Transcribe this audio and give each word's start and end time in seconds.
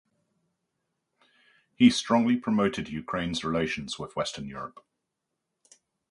He 1.75 1.91
strongly 1.91 2.35
promoted 2.35 2.89
Ukraine's 2.89 3.43
relations 3.43 3.99
with 3.99 4.15
Western 4.15 4.47
Europe. 4.47 4.83